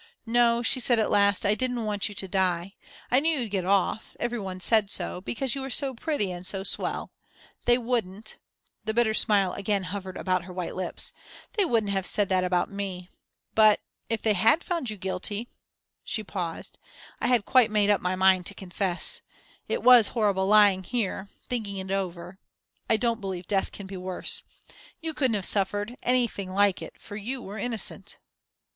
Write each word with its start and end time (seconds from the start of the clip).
"No," 0.25 0.63
she 0.63 0.79
said 0.79 0.97
at 0.97 1.11
last, 1.11 1.45
"I 1.45 1.53
didn't 1.53 1.85
want 1.85 2.09
you 2.09 2.15
to 2.15 2.27
die. 2.27 2.73
I 3.11 3.19
knew 3.19 3.37
you'd 3.41 3.51
get 3.51 3.65
off 3.65 4.17
every 4.19 4.39
one 4.39 4.59
said 4.59 4.89
so 4.89 5.21
because 5.21 5.53
you 5.53 5.61
were 5.61 5.69
so 5.69 5.93
pretty 5.93 6.31
and 6.31 6.43
so 6.47 6.63
swell. 6.63 7.11
They 7.65 7.77
wouldn't" 7.77 8.39
the 8.83 8.95
bitter 8.95 9.13
smile 9.13 9.53
again 9.53 9.83
hovered 9.83 10.17
about 10.17 10.45
her 10.45 10.53
white 10.53 10.75
lips 10.75 11.13
"they 11.53 11.65
wouldn't 11.65 11.91
have 11.93 12.07
said 12.07 12.29
that 12.29 12.43
about 12.43 12.71
me. 12.71 13.09
But 13.53 13.79
if 14.09 14.23
they 14.23 14.33
had 14.33 14.63
found 14.63 14.89
you 14.89 14.97
guilty" 14.97 15.47
she 16.03 16.23
paused 16.23 16.79
"I 17.19 17.27
had 17.27 17.45
quite 17.45 17.69
made 17.69 17.91
up 17.91 18.01
my 18.01 18.15
mind 18.15 18.47
to 18.47 18.55
confess. 18.55 19.21
It 19.67 19.83
was 19.83 20.07
horrible 20.17 20.47
lying 20.47 20.81
here, 20.83 21.29
thinking 21.47 21.77
it 21.77 21.91
over 21.91 22.39
I 22.89 22.97
don't 22.97 23.21
believe 23.21 23.45
death 23.45 23.71
can 23.71 23.85
be 23.85 23.97
worse. 23.97 24.41
You 24.99 25.13
couldn't 25.13 25.35
have 25.35 25.45
suffered 25.45 25.95
anything 26.01 26.51
like 26.55 26.81
it; 26.81 26.99
for 26.99 27.15
you 27.15 27.39
were 27.43 27.59
innocent." 27.59 28.17